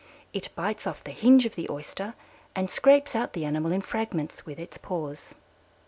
It 0.33 0.49
bites 0.55 0.87
off 0.87 1.03
the 1.03 1.11
hinge 1.11 1.45
of 1.45 1.53
the 1.53 1.69
Oyster 1.69 2.15
and 2.55 2.71
scrapes 2.71 3.15
out 3.15 3.33
the 3.33 3.45
animal 3.45 3.71
in 3.71 3.81
fragments 3.81 4.47
with 4.47 4.57
its 4.57 4.79
paws. 4.79 5.35